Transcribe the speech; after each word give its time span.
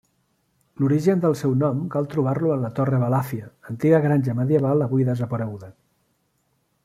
L'origen 0.83 1.19
del 1.25 1.35
seu 1.41 1.51
nom 1.63 1.83
cal 1.95 2.07
trobar-lo 2.13 2.55
en 2.55 2.65
la 2.67 2.71
Torre 2.79 3.01
Balàfia, 3.05 3.51
antiga 3.75 4.01
granja 4.07 4.37
medieval 4.41 4.83
avui 4.87 5.07
desapareguda. 5.11 5.71